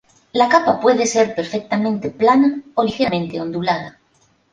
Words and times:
La 0.33 0.49
capa 0.49 0.79
puede 0.79 1.05
ser 1.05 1.35
perfectamente 1.35 2.09
plana 2.09 2.63
o 2.73 2.83
ligeramente 2.83 3.39
ondulada. 3.39 3.99